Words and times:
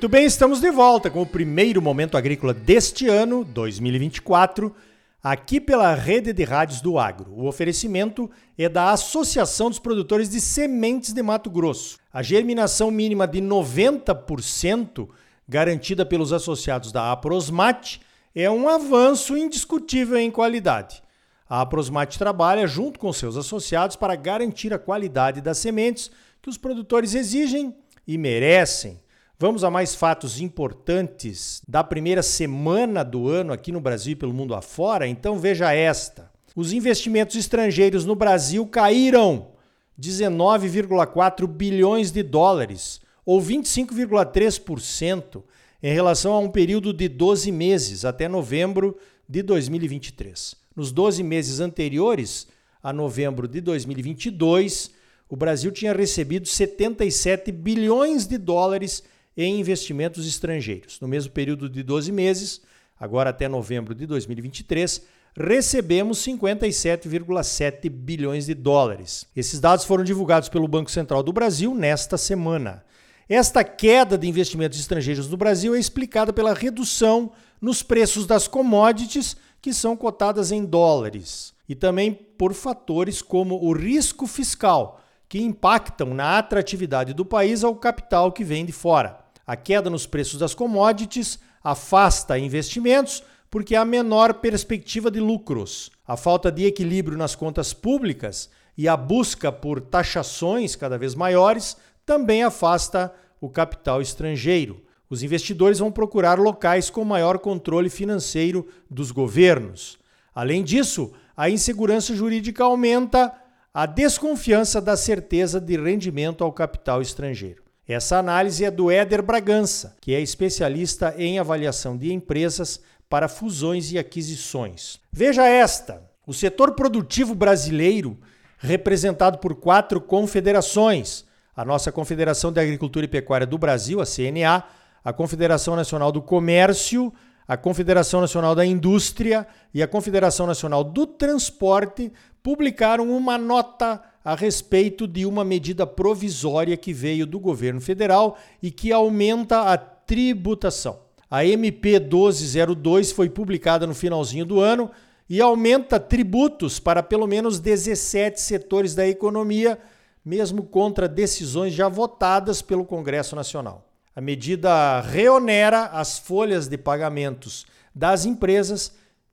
Muito 0.00 0.08
bem, 0.08 0.24
estamos 0.24 0.62
de 0.62 0.70
volta 0.70 1.10
com 1.10 1.20
o 1.20 1.26
primeiro 1.26 1.82
momento 1.82 2.16
agrícola 2.16 2.54
deste 2.54 3.06
ano, 3.06 3.44
2024, 3.44 4.74
aqui 5.22 5.60
pela 5.60 5.94
rede 5.94 6.32
de 6.32 6.42
rádios 6.42 6.80
do 6.80 6.98
Agro. 6.98 7.30
O 7.34 7.46
oferecimento 7.46 8.30
é 8.56 8.66
da 8.66 8.92
Associação 8.92 9.68
dos 9.68 9.78
Produtores 9.78 10.30
de 10.30 10.40
Sementes 10.40 11.12
de 11.12 11.22
Mato 11.22 11.50
Grosso. 11.50 11.98
A 12.10 12.22
germinação 12.22 12.90
mínima 12.90 13.28
de 13.28 13.42
90% 13.42 15.06
garantida 15.46 16.06
pelos 16.06 16.32
associados 16.32 16.90
da 16.92 17.12
Aprosmate 17.12 18.00
é 18.34 18.50
um 18.50 18.70
avanço 18.70 19.36
indiscutível 19.36 20.16
em 20.16 20.30
qualidade. 20.30 21.02
A 21.46 21.60
Aprosmate 21.60 22.18
trabalha 22.18 22.66
junto 22.66 22.98
com 22.98 23.12
seus 23.12 23.36
associados 23.36 23.96
para 23.96 24.16
garantir 24.16 24.72
a 24.72 24.78
qualidade 24.78 25.42
das 25.42 25.58
sementes 25.58 26.10
que 26.40 26.48
os 26.48 26.56
produtores 26.56 27.14
exigem 27.14 27.76
e 28.06 28.16
merecem 28.16 28.98
Vamos 29.42 29.64
a 29.64 29.70
mais 29.70 29.94
fatos 29.94 30.38
importantes 30.38 31.62
da 31.66 31.82
primeira 31.82 32.22
semana 32.22 33.02
do 33.02 33.26
ano 33.26 33.54
aqui 33.54 33.72
no 33.72 33.80
Brasil 33.80 34.12
e 34.12 34.14
pelo 34.14 34.34
mundo 34.34 34.54
afora? 34.54 35.08
Então 35.08 35.38
veja 35.38 35.72
esta. 35.72 36.30
Os 36.54 36.74
investimentos 36.74 37.36
estrangeiros 37.36 38.04
no 38.04 38.14
Brasil 38.14 38.66
caíram 38.66 39.52
19,4 39.98 41.46
bilhões 41.46 42.10
de 42.10 42.22
dólares, 42.22 43.00
ou 43.24 43.40
25,3%, 43.40 45.42
em 45.82 45.94
relação 45.94 46.34
a 46.34 46.38
um 46.38 46.50
período 46.50 46.92
de 46.92 47.08
12 47.08 47.50
meses, 47.50 48.04
até 48.04 48.28
novembro 48.28 48.94
de 49.26 49.42
2023. 49.42 50.54
Nos 50.76 50.92
12 50.92 51.22
meses 51.22 51.60
anteriores 51.60 52.46
a 52.82 52.92
novembro 52.92 53.48
de 53.48 53.62
2022, 53.62 54.90
o 55.30 55.34
Brasil 55.34 55.72
tinha 55.72 55.94
recebido 55.94 56.46
77 56.46 57.50
bilhões 57.50 58.26
de 58.26 58.36
dólares 58.36 59.02
em 59.36 59.60
investimentos 59.60 60.26
estrangeiros. 60.26 61.00
No 61.00 61.08
mesmo 61.08 61.32
período 61.32 61.68
de 61.68 61.82
12 61.82 62.12
meses, 62.12 62.60
agora 62.98 63.30
até 63.30 63.48
novembro 63.48 63.94
de 63.94 64.06
2023, 64.06 65.02
recebemos 65.36 66.18
57,7 66.18 67.88
bilhões 67.88 68.46
de 68.46 68.54
dólares. 68.54 69.26
Esses 69.34 69.60
dados 69.60 69.84
foram 69.84 70.04
divulgados 70.04 70.48
pelo 70.48 70.68
Banco 70.68 70.90
Central 70.90 71.22
do 71.22 71.32
Brasil 71.32 71.74
nesta 71.74 72.16
semana. 72.16 72.84
Esta 73.28 73.62
queda 73.62 74.18
de 74.18 74.28
investimentos 74.28 74.78
estrangeiros 74.80 75.28
no 75.28 75.36
Brasil 75.36 75.74
é 75.74 75.78
explicada 75.78 76.32
pela 76.32 76.52
redução 76.52 77.30
nos 77.60 77.82
preços 77.82 78.26
das 78.26 78.48
commodities 78.48 79.36
que 79.62 79.72
são 79.72 79.96
cotadas 79.96 80.50
em 80.50 80.64
dólares 80.64 81.54
e 81.68 81.74
também 81.74 82.12
por 82.12 82.52
fatores 82.52 83.22
como 83.22 83.54
o 83.62 83.72
risco 83.72 84.26
fiscal, 84.26 84.99
que 85.30 85.40
impactam 85.40 86.12
na 86.12 86.38
atratividade 86.38 87.14
do 87.14 87.24
país 87.24 87.62
ao 87.62 87.76
capital 87.76 88.32
que 88.32 88.42
vem 88.42 88.66
de 88.66 88.72
fora. 88.72 89.16
A 89.46 89.54
queda 89.54 89.88
nos 89.88 90.04
preços 90.04 90.40
das 90.40 90.56
commodities 90.56 91.38
afasta 91.62 92.36
investimentos 92.36 93.22
porque 93.48 93.76
há 93.76 93.84
menor 93.84 94.34
perspectiva 94.34 95.08
de 95.08 95.20
lucros. 95.20 95.92
A 96.04 96.16
falta 96.16 96.50
de 96.50 96.66
equilíbrio 96.66 97.16
nas 97.16 97.36
contas 97.36 97.72
públicas 97.72 98.50
e 98.76 98.88
a 98.88 98.96
busca 98.96 99.52
por 99.52 99.80
taxações 99.80 100.74
cada 100.74 100.98
vez 100.98 101.14
maiores 101.14 101.76
também 102.04 102.42
afasta 102.42 103.14
o 103.40 103.48
capital 103.48 104.02
estrangeiro. 104.02 104.82
Os 105.08 105.22
investidores 105.22 105.78
vão 105.78 105.92
procurar 105.92 106.40
locais 106.40 106.90
com 106.90 107.04
maior 107.04 107.38
controle 107.38 107.88
financeiro 107.88 108.66
dos 108.90 109.12
governos. 109.12 109.96
Além 110.34 110.64
disso, 110.64 111.12
a 111.36 111.48
insegurança 111.48 112.16
jurídica 112.16 112.64
aumenta 112.64 113.32
a 113.72 113.86
desconfiança 113.86 114.80
da 114.80 114.96
certeza 114.96 115.60
de 115.60 115.76
rendimento 115.76 116.42
ao 116.42 116.52
capital 116.52 117.00
estrangeiro. 117.00 117.62
Essa 117.86 118.18
análise 118.18 118.64
é 118.64 118.70
do 118.70 118.90
Éder 118.90 119.22
Bragança, 119.22 119.96
que 120.00 120.14
é 120.14 120.20
especialista 120.20 121.14
em 121.16 121.38
avaliação 121.38 121.96
de 121.96 122.12
empresas 122.12 122.80
para 123.08 123.28
fusões 123.28 123.92
e 123.92 123.98
aquisições. 123.98 125.00
Veja 125.12 125.46
esta: 125.46 126.02
o 126.26 126.32
setor 126.32 126.72
produtivo 126.72 127.34
brasileiro, 127.34 128.18
representado 128.58 129.38
por 129.38 129.54
quatro 129.54 130.00
confederações, 130.00 131.24
a 131.54 131.64
nossa 131.64 131.90
Confederação 131.90 132.52
de 132.52 132.60
Agricultura 132.60 133.04
e 133.06 133.08
Pecuária 133.08 133.46
do 133.46 133.58
Brasil, 133.58 134.00
a 134.00 134.06
CNA, 134.06 134.64
a 135.04 135.12
Confederação 135.12 135.74
Nacional 135.74 136.12
do 136.12 136.22
Comércio, 136.22 137.12
a 137.50 137.56
Confederação 137.56 138.20
Nacional 138.20 138.54
da 138.54 138.64
Indústria 138.64 139.44
e 139.74 139.82
a 139.82 139.88
Confederação 139.88 140.46
Nacional 140.46 140.84
do 140.84 141.04
Transporte 141.04 142.12
publicaram 142.44 143.10
uma 143.10 143.36
nota 143.36 144.00
a 144.24 144.36
respeito 144.36 145.04
de 145.04 145.26
uma 145.26 145.44
medida 145.44 145.84
provisória 145.84 146.76
que 146.76 146.92
veio 146.92 147.26
do 147.26 147.40
governo 147.40 147.80
federal 147.80 148.38
e 148.62 148.70
que 148.70 148.92
aumenta 148.92 149.62
a 149.62 149.76
tributação. 149.76 151.00
A 151.28 151.44
MP 151.44 151.98
1202 151.98 153.10
foi 153.10 153.28
publicada 153.28 153.84
no 153.84 153.96
finalzinho 153.96 154.44
do 154.44 154.60
ano 154.60 154.88
e 155.28 155.40
aumenta 155.40 155.98
tributos 155.98 156.78
para 156.78 157.02
pelo 157.02 157.26
menos 157.26 157.58
17 157.58 158.40
setores 158.40 158.94
da 158.94 159.08
economia, 159.08 159.76
mesmo 160.24 160.62
contra 160.62 161.08
decisões 161.08 161.72
já 161.74 161.88
votadas 161.88 162.62
pelo 162.62 162.84
Congresso 162.84 163.34
Nacional. 163.34 163.89
A 164.14 164.20
medida 164.20 165.00
reonera 165.00 165.84
as 165.86 166.18
folhas 166.18 166.66
de 166.66 166.76
pagamentos 166.76 167.64
das 167.94 168.24
empresas 168.24 168.92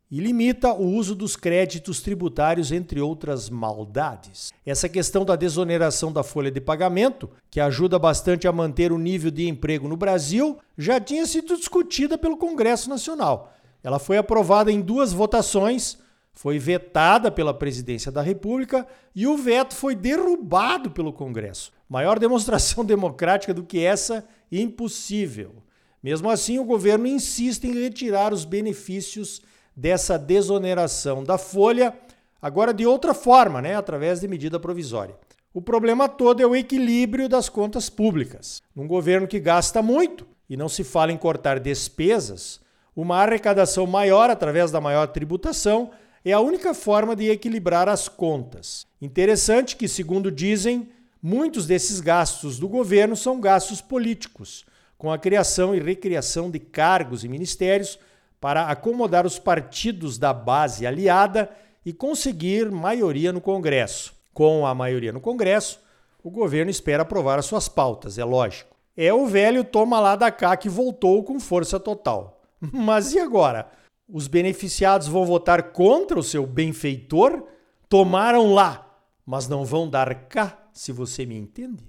e 0.10 0.20
limita 0.20 0.72
o 0.72 0.86
uso 0.86 1.14
dos 1.14 1.36
créditos 1.36 2.00
tributários, 2.00 2.72
entre 2.72 3.02
outras 3.02 3.50
maldades. 3.50 4.54
Essa 4.66 4.88
questão 4.88 5.26
da 5.26 5.36
desoneração 5.36 6.14
da 6.14 6.24
folha 6.24 6.50
de 6.50 6.62
pagamento, 6.62 7.30
que 7.50 7.60
ajuda 7.60 8.00
bastante 8.00 8.48
a 8.48 8.52
manter 8.52 8.92
o 8.92 8.98
nível 8.98 9.30
de 9.30 9.48
emprego 9.48 9.88
no 9.88 9.98
Brasil, 9.98 10.58
já 10.78 11.00
tinha 11.00 11.26
sido 11.26 11.58
discutida 11.58 12.18
pelo 12.18 12.38
Congresso 12.38 12.90
Nacional. 12.90 13.54
Ela 13.84 14.00
foi 14.00 14.18
aprovada 14.18 14.72
em 14.72 14.80
duas 14.80 15.12
votações, 15.12 15.98
foi 16.32 16.58
vetada 16.58 17.30
pela 17.30 17.54
Presidência 17.54 18.12
da 18.12 18.22
República 18.22 18.88
e 19.14 19.28
o 19.28 19.36
veto 19.36 19.76
foi 19.76 19.96
derrubado 19.96 20.92
pelo 20.92 21.12
Congresso. 21.12 21.72
Maior 21.90 22.20
demonstração 22.20 22.84
democrática 22.86 23.54
do 23.54 23.64
que 23.64 23.84
essa, 23.84 24.26
impossível. 24.52 25.56
Mesmo 26.02 26.30
assim, 26.30 26.60
o 26.60 26.64
governo 26.64 27.08
insiste 27.08 27.66
em 27.66 27.74
retirar 27.74 28.34
os 28.34 28.46
benefícios 28.46 29.42
dessa 29.76 30.18
desoneração 30.18 31.24
da 31.24 31.38
folha, 31.38 31.94
agora 32.42 32.74
de 32.74 32.86
outra 32.86 33.14
forma, 33.14 33.62
né, 33.62 33.76
através 33.76 34.20
de 34.20 34.28
medida 34.28 34.60
provisória. 34.60 35.16
O 35.54 35.62
problema 35.62 36.08
todo 36.08 36.42
é 36.42 36.46
o 36.46 36.56
equilíbrio 36.56 37.28
das 37.28 37.50
contas 37.50 37.90
públicas. 37.90 38.62
Num 38.76 38.88
governo 38.88 39.28
que 39.28 39.40
gasta 39.40 39.82
muito 39.82 40.26
e 40.50 40.56
não 40.56 40.70
se 40.70 40.84
fala 40.84 41.12
em 41.12 41.18
cortar 41.18 41.60
despesas, 41.60 42.60
uma 42.96 43.18
arrecadação 43.18 43.86
maior 43.86 44.30
através 44.30 44.72
da 44.72 44.82
maior 44.82 45.08
tributação 45.08 45.92
é 46.24 46.32
a 46.32 46.40
única 46.40 46.74
forma 46.74 47.16
de 47.16 47.30
equilibrar 47.30 47.88
as 47.88 48.08
contas. 48.08 48.86
Interessante 49.02 49.76
que, 49.76 49.88
segundo 49.88 50.32
dizem, 50.32 50.90
muitos 51.22 51.66
desses 51.66 52.00
gastos 52.00 52.60
do 52.60 52.68
governo 52.68 53.16
são 53.16 53.40
gastos 53.40 53.82
políticos, 53.82 54.66
com 54.98 55.12
a 55.12 55.18
criação 55.18 55.76
e 55.76 55.80
recriação 55.80 56.50
de 56.50 56.60
cargos 56.60 57.24
e 57.24 57.28
ministérios 57.28 58.00
para 58.40 58.68
acomodar 58.68 59.26
os 59.26 59.40
partidos 59.40 60.18
da 60.18 60.34
base 60.34 60.86
aliada 60.86 61.50
e 61.86 61.94
conseguir 61.94 62.72
maioria 62.72 63.32
no 63.32 63.42
Congresso. 63.42 64.14
Com 64.34 64.66
a 64.66 64.76
maioria 64.76 65.12
no 65.12 65.20
Congresso, 65.20 65.80
o 66.24 66.30
governo 66.30 66.70
espera 66.70 67.04
aprovar 67.04 67.40
as 67.40 67.46
suas 67.46 67.68
pautas, 67.68 68.18
é 68.18 68.26
lógico. 68.26 68.76
É 68.96 69.14
o 69.14 69.28
velho 69.28 69.64
toma 69.64 70.00
lá 70.00 70.16
da 70.16 70.32
cá 70.32 70.58
que 70.58 70.68
voltou 70.68 71.24
com 71.24 71.40
força 71.40 71.80
total. 71.80 72.42
Mas 72.60 73.14
e 73.14 73.20
agora? 73.20 73.70
Os 74.10 74.28
beneficiados 74.28 75.08
vão 75.08 75.26
votar 75.26 75.72
contra 75.72 76.18
o 76.18 76.24
seu 76.24 76.46
benfeitor? 76.46 77.44
Tomaram 77.90 78.54
lá, 78.54 78.88
mas 79.26 79.48
não 79.48 79.64
vão 79.64 79.90
dar 79.90 80.14
cá, 80.28 80.58
se 80.78 80.92
você 80.92 81.26
me 81.26 81.36
entende? 81.36 81.84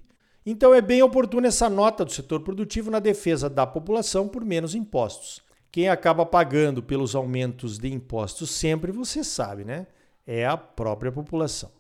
Então 0.45 0.75
é 0.75 0.81
bem 0.81 1.03
oportuna 1.03 1.49
essa 1.49 1.69
nota 1.69 2.05
do 2.05 2.13
setor 2.13 2.41
produtivo 2.41 2.91
na 2.91 2.99
defesa 2.99 3.51
da 3.51 3.67
população 3.67 4.27
por 4.27 4.45
menos 4.45 4.75
impostos. 4.75 5.43
Quem 5.71 5.89
acaba 5.89 6.25
pagando 6.25 6.83
pelos 6.83 7.15
aumentos 7.15 7.79
de 7.79 7.93
impostos 7.93 8.51
sempre, 8.51 8.91
você 8.91 9.23
sabe, 9.23 9.65
né? 9.65 9.87
É 10.27 10.47
a 10.47 10.57
própria 10.57 11.13
população. 11.13 11.71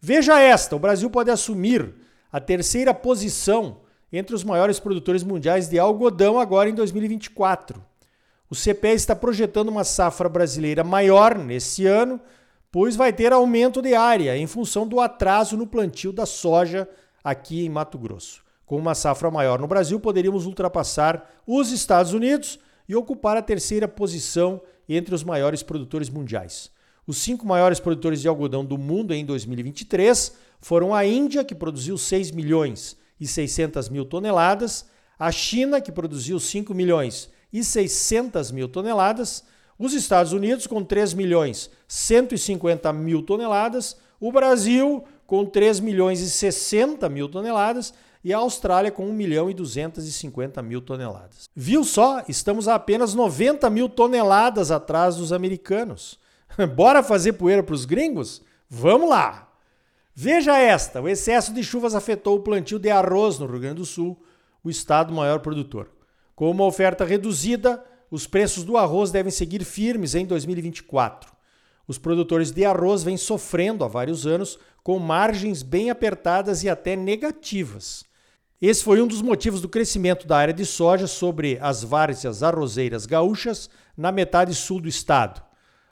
Veja 0.00 0.38
esta: 0.38 0.76
o 0.76 0.78
Brasil 0.78 1.10
pode 1.10 1.30
assumir 1.30 1.92
a 2.30 2.38
terceira 2.38 2.94
posição 2.94 3.80
entre 4.12 4.34
os 4.34 4.44
maiores 4.44 4.78
produtores 4.78 5.24
mundiais 5.24 5.68
de 5.68 5.78
algodão 5.78 6.38
agora 6.38 6.70
em 6.70 6.74
2024. 6.74 7.82
O 8.48 8.54
CPE 8.54 8.94
está 8.94 9.16
projetando 9.16 9.70
uma 9.70 9.82
safra 9.82 10.28
brasileira 10.28 10.84
maior 10.84 11.36
nesse 11.36 11.86
ano, 11.86 12.20
pois 12.74 12.96
vai 12.96 13.12
ter 13.12 13.32
aumento 13.32 13.80
de 13.80 13.94
área 13.94 14.36
em 14.36 14.48
função 14.48 14.84
do 14.84 14.98
atraso 14.98 15.56
no 15.56 15.64
plantio 15.64 16.12
da 16.12 16.26
soja 16.26 16.88
aqui 17.22 17.64
em 17.64 17.68
Mato 17.68 17.96
Grosso. 17.96 18.42
Com 18.66 18.76
uma 18.76 18.96
safra 18.96 19.30
maior 19.30 19.60
no 19.60 19.68
Brasil, 19.68 20.00
poderíamos 20.00 20.44
ultrapassar 20.44 21.40
os 21.46 21.70
Estados 21.70 22.12
Unidos 22.12 22.58
e 22.88 22.96
ocupar 22.96 23.36
a 23.36 23.42
terceira 23.42 23.86
posição 23.86 24.60
entre 24.88 25.14
os 25.14 25.22
maiores 25.22 25.62
produtores 25.62 26.10
mundiais. 26.10 26.68
Os 27.06 27.18
cinco 27.18 27.46
maiores 27.46 27.78
produtores 27.78 28.20
de 28.20 28.26
algodão 28.26 28.64
do 28.64 28.76
mundo 28.76 29.14
em 29.14 29.24
2023 29.24 30.32
foram 30.58 30.92
a 30.92 31.06
Índia, 31.06 31.44
que 31.44 31.54
produziu 31.54 31.96
6 31.96 32.32
milhões 32.32 32.96
e 33.20 33.28
600 33.28 33.88
mil 33.88 34.04
toneladas, 34.04 34.84
a 35.16 35.30
China, 35.30 35.80
que 35.80 35.92
produziu 35.92 36.40
5 36.40 36.74
milhões 36.74 37.30
e 37.52 37.62
600 37.62 38.50
mil 38.50 38.66
toneladas, 38.66 39.44
os 39.78 39.92
Estados 39.92 40.32
Unidos 40.32 40.66
com 40.66 40.82
3 40.84 41.14
milhões 41.14 41.70
150 41.88 42.92
mil 42.92 43.22
toneladas, 43.22 43.96
o 44.20 44.30
Brasil 44.30 45.04
com 45.26 45.44
3 45.44 45.80
milhões 45.80 46.20
e 46.20 46.30
60 46.30 47.08
mil 47.08 47.28
toneladas 47.28 47.92
e 48.22 48.32
a 48.32 48.38
Austrália 48.38 48.90
com 48.90 49.06
1 49.06 49.12
milhão 49.12 49.50
e 49.50 49.54
250 49.54 50.62
mil 50.62 50.80
toneladas. 50.80 51.48
Viu 51.54 51.84
só? 51.84 52.24
Estamos 52.26 52.68
a 52.68 52.74
apenas 52.74 53.12
90 53.14 53.68
mil 53.68 53.88
toneladas 53.88 54.70
atrás 54.70 55.16
dos 55.16 55.32
americanos. 55.32 56.18
Bora 56.74 57.02
fazer 57.02 57.34
poeira 57.34 57.62
para 57.62 57.74
os 57.74 57.84
gringos? 57.84 58.42
Vamos 58.68 59.10
lá! 59.10 59.52
Veja 60.14 60.56
esta: 60.56 61.02
o 61.02 61.08
excesso 61.08 61.52
de 61.52 61.62
chuvas 61.62 61.94
afetou 61.94 62.36
o 62.36 62.40
plantio 62.40 62.78
de 62.78 62.88
arroz 62.88 63.38
no 63.38 63.46
Rio 63.46 63.60
Grande 63.60 63.76
do 63.76 63.86
Sul, 63.86 64.22
o 64.62 64.70
estado 64.70 65.12
maior 65.12 65.40
produtor. 65.40 65.90
Com 66.34 66.50
uma 66.50 66.64
oferta 66.64 67.04
reduzida, 67.04 67.84
os 68.14 68.28
preços 68.28 68.62
do 68.62 68.76
arroz 68.76 69.10
devem 69.10 69.32
seguir 69.32 69.64
firmes 69.64 70.14
em 70.14 70.24
2024. 70.24 71.32
Os 71.84 71.98
produtores 71.98 72.52
de 72.52 72.64
arroz 72.64 73.02
vêm 73.02 73.16
sofrendo 73.16 73.82
há 73.82 73.88
vários 73.88 74.24
anos 74.24 74.56
com 74.84 75.00
margens 75.00 75.64
bem 75.64 75.90
apertadas 75.90 76.62
e 76.62 76.68
até 76.68 76.94
negativas. 76.94 78.04
Esse 78.62 78.84
foi 78.84 79.02
um 79.02 79.08
dos 79.08 79.20
motivos 79.20 79.60
do 79.60 79.68
crescimento 79.68 80.28
da 80.28 80.36
área 80.36 80.54
de 80.54 80.64
soja 80.64 81.08
sobre 81.08 81.58
as 81.60 81.82
várzeas 81.82 82.44
arrozeiras 82.44 83.04
gaúchas 83.04 83.68
na 83.96 84.12
metade 84.12 84.54
sul 84.54 84.80
do 84.80 84.88
estado. 84.88 85.42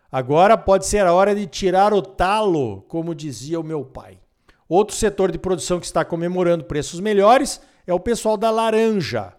Agora 0.08 0.56
pode 0.56 0.86
ser 0.86 1.04
a 1.04 1.12
hora 1.12 1.34
de 1.34 1.44
tirar 1.48 1.92
o 1.92 2.00
talo, 2.00 2.82
como 2.82 3.16
dizia 3.16 3.58
o 3.58 3.64
meu 3.64 3.84
pai. 3.84 4.20
Outro 4.68 4.94
setor 4.94 5.32
de 5.32 5.40
produção 5.40 5.80
que 5.80 5.86
está 5.86 6.04
comemorando 6.04 6.66
preços 6.66 7.00
melhores 7.00 7.60
é 7.84 7.92
o 7.92 7.98
pessoal 7.98 8.36
da 8.36 8.48
laranja. 8.48 9.34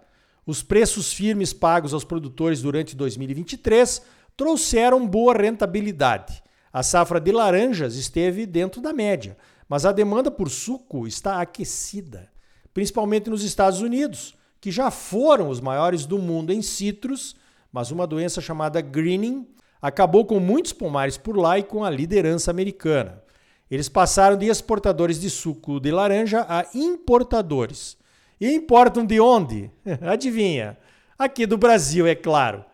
Os 0.46 0.62
preços 0.62 1.14
firmes 1.14 1.54
pagos 1.54 1.94
aos 1.94 2.04
produtores 2.04 2.62
durante 2.62 2.96
2023 2.96 4.02
trouxeram 4.36 5.08
boa 5.08 5.34
rentabilidade. 5.34 6.44
A 6.72 6.84
safra 6.84 7.20
de 7.20 7.32
laranjas 7.32 7.96
esteve 7.96 8.46
dentro 8.46 8.82
da 8.82 8.92
média, 8.92 9.38
mas 9.70 9.86
a 9.86 9.92
demanda 9.92 10.30
por 10.30 10.50
suco 10.50 11.08
está 11.08 11.40
aquecida 11.40 12.34
principalmente 12.74 13.30
nos 13.30 13.44
Estados 13.44 13.82
Unidos, 13.82 14.36
que 14.60 14.72
já 14.72 14.90
foram 14.90 15.50
os 15.50 15.60
maiores 15.60 16.06
do 16.06 16.18
mundo 16.18 16.52
em 16.52 16.62
citros, 16.62 17.36
mas 17.72 17.92
uma 17.92 18.08
doença 18.08 18.42
chamada 18.42 18.82
greening 18.82 19.48
acabou 19.82 20.26
com 20.26 20.40
muitos 20.40 20.74
pomares 20.74 21.18
por 21.18 21.38
lá 21.38 21.60
e 21.60 21.64
com 21.64 21.84
a 21.84 21.90
liderança 21.90 22.50
americana. 22.50 23.22
Eles 23.70 23.90
passaram 23.90 24.38
de 24.38 24.48
exportadores 24.48 25.20
de 25.20 25.30
suco 25.30 25.80
de 25.80 25.92
laranja 25.92 26.46
a 26.48 26.66
importadores. 26.74 27.98
E 28.40 28.52
importam 28.54 29.06
de 29.06 29.20
onde? 29.20 29.72
Adivinha? 30.02 30.78
Aqui 31.18 31.46
do 31.46 31.58
Brasil, 31.58 32.06
é 32.08 32.16
claro. 32.16 32.66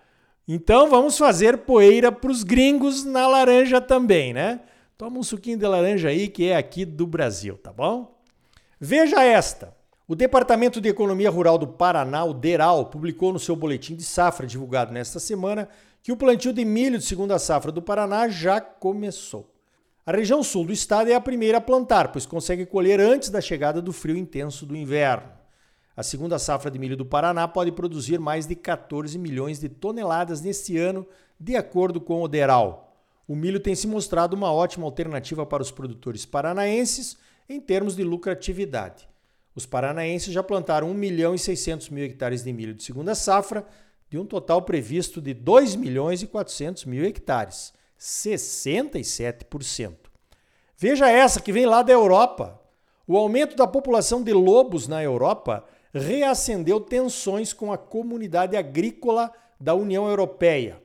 Então 0.48 0.90
vamos 0.90 1.18
fazer 1.18 1.60
poeira 1.60 2.12
para 2.12 2.32
os 2.32 2.44
gringos 2.44 3.06
na 3.06 3.28
laranja 3.28 3.80
também, 3.80 4.34
né? 4.34 4.62
Toma 4.98 5.20
um 5.20 5.24
suquinho 5.24 5.58
de 5.58 5.68
laranja 5.68 6.10
aí 6.10 6.28
que 6.28 6.50
é 6.50 6.58
aqui 6.58 6.84
do 6.86 7.06
Brasil, 7.06 7.58
tá 7.58 7.72
bom? 7.72 8.20
Veja 8.80 9.24
esta. 9.24 9.78
O 10.08 10.16
Departamento 10.16 10.82
de 10.82 10.90
Economia 10.90 11.30
Rural 11.30 11.58
do 11.58 11.68
Paraná, 11.68 12.24
o 12.24 12.34
DERAL, 12.34 12.88
publicou 12.88 13.32
no 13.32 13.38
seu 13.38 13.56
boletim 13.56 13.96
de 13.96 14.04
safra 14.04 14.48
divulgado 14.48 14.92
nesta 14.92 15.20
semana 15.20 15.70
que 16.02 16.12
o 16.12 16.18
plantio 16.18 16.52
de 16.52 16.66
milho 16.66 16.98
de 16.98 17.06
segunda 17.06 17.38
safra 17.38 17.72
do 17.72 17.82
Paraná 17.82 18.28
já 18.28 18.60
começou. 18.60 19.54
A 20.04 20.12
região 20.12 20.42
sul 20.42 20.66
do 20.66 20.74
estado 20.74 21.12
é 21.12 21.14
a 21.14 21.22
primeira 21.22 21.60
a 21.60 21.62
plantar, 21.62 22.12
pois 22.12 22.26
consegue 22.26 22.66
colher 22.66 23.00
antes 23.00 23.30
da 23.30 23.40
chegada 23.40 23.80
do 23.80 23.94
frio 23.94 24.18
intenso 24.18 24.66
do 24.66 24.76
inverno. 24.76 25.39
A 26.00 26.02
segunda 26.02 26.40
safra 26.40 26.72
de 26.72 26.80
milho 26.80 26.96
do 26.96 27.06
Paraná 27.06 27.46
pode 27.46 27.74
produzir 27.74 28.22
mais 28.22 28.48
de 28.48 28.56
14 28.56 29.20
milhões 29.20 29.60
de 29.60 29.68
toneladas 29.68 30.40
neste 30.40 30.78
ano, 30.78 31.06
de 31.38 31.58
acordo 31.58 32.00
com 32.00 32.22
o 32.22 32.28
DERAL. 32.30 32.96
O 33.28 33.36
milho 33.36 33.60
tem 33.60 33.76
se 33.76 33.86
mostrado 33.86 34.34
uma 34.34 34.50
ótima 34.50 34.86
alternativa 34.86 35.46
para 35.46 35.62
os 35.62 35.72
produtores 35.72 36.26
paranaenses 36.26 37.18
em 37.50 37.60
termos 37.60 37.98
de 37.98 38.04
lucratividade. 38.06 39.10
Os 39.54 39.66
paranaenses 39.66 40.32
já 40.32 40.42
plantaram 40.42 40.90
1 40.90 40.94
milhão 40.94 41.36
e 41.36 41.38
600 41.38 41.90
mil 41.90 42.06
hectares 42.06 42.46
de 42.46 42.54
milho 42.54 42.74
de 42.74 42.82
segunda 42.82 43.14
safra, 43.14 43.68
de 44.10 44.18
um 44.18 44.26
total 44.26 44.62
previsto 44.62 45.22
de 45.22 45.34
2 45.34 45.76
milhões 45.76 46.22
e 46.22 46.28
400 46.28 46.86
mil 46.86 47.04
hectares, 47.04 47.74
67%. 48.00 49.96
Veja 50.78 51.10
essa 51.10 51.42
que 51.42 51.52
vem 51.52 51.66
lá 51.66 51.84
da 51.84 51.92
Europa. 51.92 52.58
O 53.06 53.18
aumento 53.18 53.58
da 53.58 53.68
população 53.68 54.24
de 54.24 54.32
lobos 54.32 54.88
na 54.88 55.04
Europa 55.04 55.66
reacendeu 55.94 56.80
tensões 56.80 57.54
com 57.54 57.72
a 57.72 57.78
comunidade 57.78 58.56
agrícola 58.56 59.32
da 59.60 59.74
União 59.74 60.08
Europeia. 60.08 60.82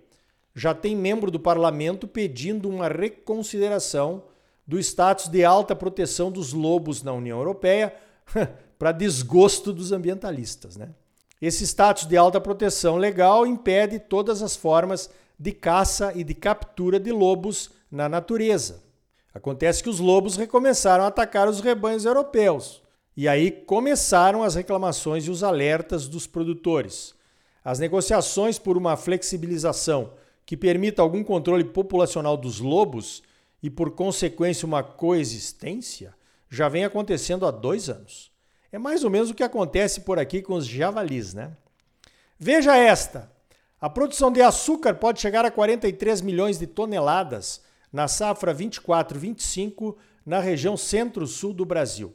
Já 0.55 0.75
tem 0.75 0.97
membro 0.97 1.31
do 1.31 1.41
parlamento 1.41 2.07
pedindo 2.07 2.69
uma 2.69 2.89
reconsideração 2.89 4.25
do 4.67 4.79
status 4.79 5.29
de 5.29 5.45
alta 5.45 5.77
proteção 5.77 6.31
dos 6.31 6.53
lobos 6.53 7.03
na 7.03 7.13
União 7.13 7.39
Europeia, 7.39 7.95
para 8.79 8.93
desgosto 8.93 9.73
dos 9.73 9.93
ambientalistas. 9.93 10.77
Né? 10.77 10.89
Esse 11.41 11.65
status 11.65 12.07
de 12.07 12.17
alta 12.17 12.41
proteção 12.41 12.97
legal 12.97 13.47
impede 13.47 13.99
todas 13.99 14.43
as 14.43 14.57
formas 14.57 15.11
de 15.39 15.53
caça 15.53 16.13
e 16.15 16.25
de 16.25 16.35
captura 16.35 16.99
de 16.99 17.13
lobos 17.13 17.71
na 17.91 18.09
natureza. 18.09 18.83
Acontece 19.35 19.83
que 19.83 19.91
os 19.91 19.99
lobos 19.99 20.37
recomeçaram 20.37 21.05
a 21.05 21.09
atacar 21.09 21.49
os 21.49 21.61
rebanhos 21.61 22.05
europeus. 22.05 22.84
E 23.17 23.29
aí 23.29 23.51
começaram 23.51 24.43
as 24.43 24.55
reclamações 24.55 25.27
e 25.27 25.31
os 25.31 25.43
alertas 25.43 26.09
dos 26.09 26.27
produtores. 26.27 27.15
As 27.65 27.79
negociações 27.79 28.59
por 28.59 28.77
uma 28.77 28.97
flexibilização 28.97 30.13
que 30.45 30.57
permita 30.57 31.01
algum 31.01 31.23
controle 31.23 31.65
populacional 31.65 32.37
dos 32.37 32.61
lobos 32.61 33.23
e, 33.63 33.71
por 33.71 33.93
consequência, 33.93 34.67
uma 34.67 34.83
coexistência 34.83 36.15
já 36.51 36.69
vem 36.69 36.85
acontecendo 36.85 37.47
há 37.47 37.51
dois 37.51 37.89
anos. 37.89 38.31
É 38.71 38.79
mais 38.79 39.05
ou 39.05 39.11
menos 39.11 39.31
o 39.31 39.35
que 39.35 39.43
acontece 39.43 40.01
por 40.01 40.19
aqui 40.19 40.43
com 40.43 40.55
os 40.55 40.67
javalis, 40.67 41.33
né? 41.33 41.57
Veja 42.39 42.77
esta. 42.77 43.33
A 43.81 43.89
produção 43.89 44.33
de 44.33 44.43
açúcar 44.43 44.95
pode 44.95 45.21
chegar 45.21 45.45
a 45.45 45.51
43 45.51 46.21
milhões 46.21 46.59
de 46.59 46.67
toneladas 46.67 47.63
na 47.93 48.09
safra 48.09 48.55
24-25 48.55 49.95
na 50.27 50.41
região 50.41 50.77
centro-sul 50.77 51.53
do 51.53 51.65
Brasil. 51.65 52.15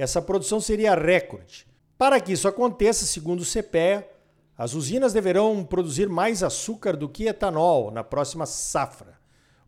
Essa 0.00 0.22
produção 0.22 0.62
seria 0.62 0.94
recorde. 0.94 1.66
Para 1.98 2.18
que 2.18 2.32
isso 2.32 2.48
aconteça, 2.48 3.04
segundo 3.04 3.40
o 3.40 3.44
CPEA, 3.44 4.08
as 4.56 4.72
usinas 4.72 5.12
deverão 5.12 5.62
produzir 5.62 6.08
mais 6.08 6.42
açúcar 6.42 6.96
do 6.96 7.06
que 7.06 7.26
etanol 7.26 7.90
na 7.90 8.02
próxima 8.02 8.46
safra. 8.46 9.18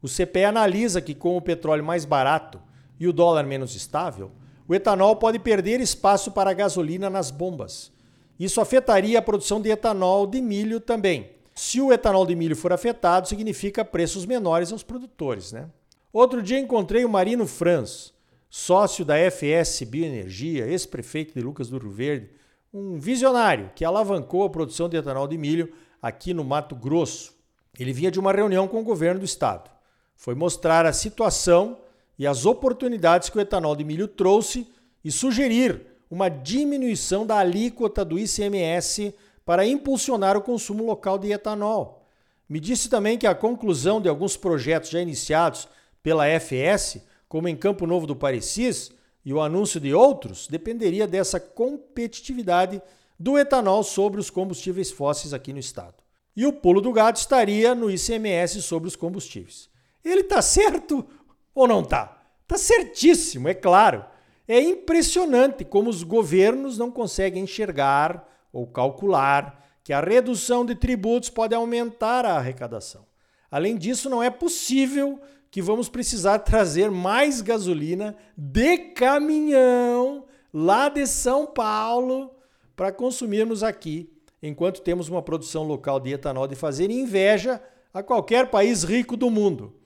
O 0.00 0.08
CPE 0.08 0.44
analisa 0.44 1.02
que 1.02 1.14
com 1.14 1.36
o 1.36 1.42
petróleo 1.42 1.84
mais 1.84 2.06
barato 2.06 2.58
e 2.98 3.06
o 3.06 3.12
dólar 3.12 3.44
menos 3.44 3.74
estável, 3.74 4.30
o 4.66 4.74
etanol 4.74 5.16
pode 5.16 5.38
perder 5.38 5.80
espaço 5.80 6.32
para 6.32 6.48
a 6.48 6.54
gasolina 6.54 7.10
nas 7.10 7.30
bombas. 7.30 7.92
Isso 8.40 8.58
afetaria 8.58 9.18
a 9.18 9.22
produção 9.22 9.60
de 9.60 9.68
etanol 9.68 10.26
de 10.26 10.40
milho 10.40 10.80
também. 10.80 11.32
Se 11.54 11.78
o 11.78 11.92
etanol 11.92 12.24
de 12.24 12.34
milho 12.34 12.56
for 12.56 12.72
afetado, 12.72 13.28
significa 13.28 13.84
preços 13.84 14.24
menores 14.24 14.72
aos 14.72 14.82
produtores. 14.82 15.52
Né? 15.52 15.68
Outro 16.10 16.42
dia 16.42 16.58
encontrei 16.58 17.04
o 17.04 17.08
Marino 17.10 17.46
Franz, 17.46 18.11
sócio 18.54 19.02
da 19.02 19.14
FS 19.16 19.82
Bioenergia, 19.84 20.66
ex-prefeito 20.66 21.32
de 21.32 21.40
Lucas 21.40 21.70
do 21.70 21.78
Rio 21.78 21.90
Verde, 21.90 22.28
um 22.70 22.98
visionário 22.98 23.70
que 23.74 23.82
alavancou 23.82 24.44
a 24.44 24.50
produção 24.50 24.90
de 24.90 24.96
etanol 24.98 25.26
de 25.26 25.38
milho 25.38 25.72
aqui 26.02 26.34
no 26.34 26.44
Mato 26.44 26.76
Grosso. 26.76 27.34
Ele 27.78 27.94
vinha 27.94 28.10
de 28.10 28.20
uma 28.20 28.30
reunião 28.30 28.68
com 28.68 28.78
o 28.78 28.84
governo 28.84 29.20
do 29.20 29.24
estado. 29.24 29.70
Foi 30.14 30.34
mostrar 30.34 30.84
a 30.84 30.92
situação 30.92 31.78
e 32.18 32.26
as 32.26 32.44
oportunidades 32.44 33.30
que 33.30 33.38
o 33.38 33.40
etanol 33.40 33.74
de 33.74 33.84
milho 33.84 34.06
trouxe 34.06 34.70
e 35.02 35.10
sugerir 35.10 35.86
uma 36.10 36.28
diminuição 36.28 37.24
da 37.24 37.38
alíquota 37.38 38.04
do 38.04 38.18
ICMS 38.18 39.14
para 39.46 39.66
impulsionar 39.66 40.36
o 40.36 40.42
consumo 40.42 40.84
local 40.84 41.16
de 41.16 41.32
etanol. 41.32 42.06
Me 42.46 42.60
disse 42.60 42.90
também 42.90 43.16
que 43.16 43.26
a 43.26 43.34
conclusão 43.34 43.98
de 43.98 44.10
alguns 44.10 44.36
projetos 44.36 44.90
já 44.90 45.00
iniciados 45.00 45.66
pela 46.02 46.26
FS, 46.38 47.00
como 47.32 47.48
em 47.48 47.56
Campo 47.56 47.86
Novo 47.86 48.06
do 48.06 48.14
Parecis, 48.14 48.92
e 49.24 49.32
o 49.32 49.40
anúncio 49.40 49.80
de 49.80 49.94
outros, 49.94 50.46
dependeria 50.46 51.06
dessa 51.06 51.40
competitividade 51.40 52.82
do 53.18 53.38
etanol 53.38 53.82
sobre 53.82 54.20
os 54.20 54.28
combustíveis 54.28 54.90
fósseis 54.90 55.32
aqui 55.32 55.50
no 55.50 55.58
estado. 55.58 55.94
E 56.36 56.44
o 56.44 56.52
pulo 56.52 56.82
do 56.82 56.92
gato 56.92 57.16
estaria 57.16 57.74
no 57.74 57.90
ICMS 57.90 58.60
sobre 58.60 58.86
os 58.86 58.96
combustíveis. 58.96 59.70
Ele 60.04 60.20
está 60.20 60.42
certo 60.42 61.06
ou 61.54 61.66
não 61.66 61.82
tá? 61.82 62.22
Tá 62.46 62.58
certíssimo, 62.58 63.48
é 63.48 63.54
claro. 63.54 64.04
É 64.46 64.60
impressionante 64.60 65.64
como 65.64 65.88
os 65.88 66.02
governos 66.02 66.76
não 66.76 66.90
conseguem 66.90 67.44
enxergar 67.44 68.28
ou 68.52 68.66
calcular 68.66 69.66
que 69.82 69.94
a 69.94 70.02
redução 70.02 70.66
de 70.66 70.74
tributos 70.74 71.30
pode 71.30 71.54
aumentar 71.54 72.26
a 72.26 72.36
arrecadação. 72.36 73.06
Além 73.50 73.78
disso, 73.78 74.10
não 74.10 74.22
é 74.22 74.28
possível 74.28 75.18
que 75.52 75.60
vamos 75.60 75.86
precisar 75.86 76.38
trazer 76.38 76.90
mais 76.90 77.42
gasolina 77.42 78.16
de 78.34 78.78
caminhão 78.78 80.24
lá 80.52 80.88
de 80.88 81.06
São 81.06 81.44
Paulo 81.44 82.34
para 82.74 82.90
consumirmos 82.90 83.62
aqui, 83.62 84.10
enquanto 84.42 84.80
temos 84.80 85.10
uma 85.10 85.20
produção 85.20 85.62
local 85.64 86.00
de 86.00 86.10
etanol 86.10 86.48
de 86.48 86.54
fazer 86.54 86.90
inveja 86.90 87.62
a 87.92 88.02
qualquer 88.02 88.50
país 88.50 88.82
rico 88.82 89.14
do 89.14 89.30
mundo. 89.30 89.76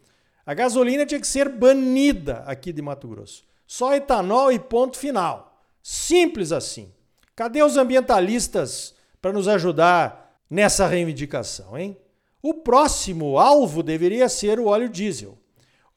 A 0.47 0.55
gasolina 0.55 1.05
tinha 1.05 1.21
que 1.21 1.27
ser 1.27 1.49
banida 1.49 2.45
aqui 2.47 2.73
de 2.73 2.81
Mato 2.81 3.09
Grosso. 3.09 3.45
Só 3.67 3.93
etanol 3.93 4.53
e 4.53 4.61
ponto 4.61 4.97
final. 4.97 5.61
Simples 5.83 6.53
assim. 6.53 6.93
Cadê 7.35 7.61
os 7.65 7.77
ambientalistas 7.77 8.95
para 9.21 9.33
nos 9.33 9.49
ajudar 9.49 10.41
nessa 10.49 10.87
reivindicação, 10.87 11.77
hein? 11.77 11.99
O 12.41 12.55
próximo 12.55 13.37
alvo 13.37 13.83
deveria 13.83 14.29
ser 14.29 14.61
o 14.61 14.67
óleo 14.67 14.89
diesel. 14.89 15.37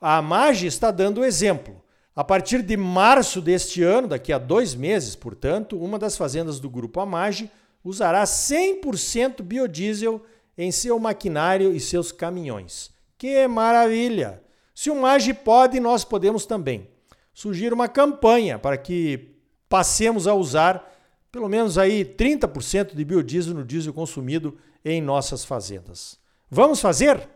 A 0.02 0.18
AMAGE 0.18 0.68
está 0.68 0.92
dando 0.92 1.22
o 1.22 1.26
exemplo. 1.26 1.82
A 2.16 2.24
partir 2.24 2.62
de 2.62 2.76
março 2.78 3.42
deste 3.42 3.84
ano, 3.84 4.08
daqui 4.08 4.32
a 4.32 4.38
dois 4.38 4.76
meses, 4.76 5.16
portanto, 5.16 5.78
uma 5.78 6.00
das 6.00 6.18
fazendas 6.18 6.60
do 6.60 6.70
grupo 6.70 7.00
AMAGE 7.00 7.52
usará 7.84 8.24
100% 8.24 9.42
biodiesel 9.42 10.22
em 10.58 10.72
seu 10.72 11.00
maquinário 11.00 11.74
e 11.74 11.80
seus 11.80 12.12
caminhões. 12.12 12.92
Que 13.18 13.48
maravilha! 13.48 14.42
Se 14.76 14.90
o 14.90 14.96
MAGE 14.96 15.34
pode, 15.34 15.80
nós 15.80 16.04
podemos 16.06 16.46
também. 16.46 16.90
Sugiro 17.34 17.76
uma 17.76 17.88
campanha 17.88 18.60
para 18.60 18.78
que 18.78 19.36
passemos 19.68 20.28
a 20.28 20.34
usar 20.34 20.90
pelo 21.32 21.48
menos 21.48 21.78
aí 21.78 22.04
30% 22.04 22.96
de 22.96 23.06
biodiesel 23.06 23.54
no 23.54 23.64
diesel 23.64 23.94
consumido 23.94 24.58
em 24.84 25.02
nossas 25.02 25.46
fazendas. 25.46 26.18
Vamos 26.50 26.82
fazer? 26.82 27.28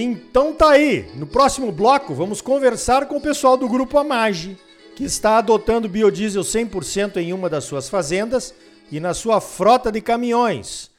Então 0.00 0.52
tá 0.52 0.70
aí. 0.70 1.10
No 1.16 1.26
próximo 1.26 1.72
bloco 1.72 2.14
vamos 2.14 2.40
conversar 2.40 3.06
com 3.06 3.16
o 3.16 3.20
pessoal 3.20 3.56
do 3.56 3.68
grupo 3.68 3.98
Amage 3.98 4.56
que 4.94 5.02
está 5.02 5.38
adotando 5.38 5.88
biodiesel 5.88 6.42
100% 6.42 7.16
em 7.16 7.32
uma 7.32 7.48
das 7.48 7.64
suas 7.64 7.88
fazendas 7.88 8.54
e 8.92 9.00
na 9.00 9.12
sua 9.12 9.40
frota 9.40 9.90
de 9.90 10.00
caminhões. 10.00 10.90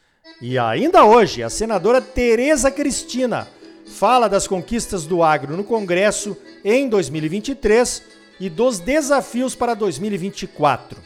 E 0.41 0.57
ainda 0.57 1.05
hoje, 1.05 1.43
a 1.43 1.49
senadora 1.49 2.01
Tereza 2.01 2.69
Cristina 2.71 3.47
fala 3.85 4.27
das 4.27 4.47
conquistas 4.47 5.05
do 5.05 5.23
agro 5.23 5.55
no 5.55 5.63
Congresso 5.63 6.37
em 6.63 6.87
2023 6.89 8.03
e 8.37 8.49
dos 8.49 8.79
desafios 8.79 9.55
para 9.55 9.73
2024. 9.73 10.99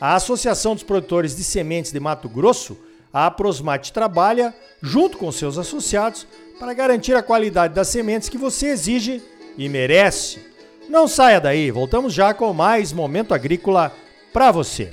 A 0.00 0.14
Associação 0.14 0.74
dos 0.74 0.82
Produtores 0.84 1.36
de 1.36 1.42
Sementes 1.42 1.92
de 1.92 2.00
Mato 2.00 2.28
Grosso, 2.28 2.76
a 3.12 3.26
Aprosmate, 3.26 3.92
trabalha 3.92 4.54
junto 4.80 5.18
com 5.18 5.30
seus 5.30 5.58
associados 5.58 6.26
para 6.58 6.74
garantir 6.74 7.14
a 7.14 7.22
qualidade 7.22 7.74
das 7.74 7.88
sementes 7.88 8.28
que 8.28 8.38
você 8.38 8.68
exige 8.68 9.22
e 9.56 9.68
merece. 9.68 10.40
Não 10.88 11.06
saia 11.06 11.40
daí, 11.40 11.70
voltamos 11.70 12.12
já 12.12 12.34
com 12.34 12.52
mais 12.52 12.92
Momento 12.92 13.34
Agrícola 13.34 13.94
para 14.32 14.50
você. 14.50 14.92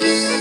Música 0.00 0.39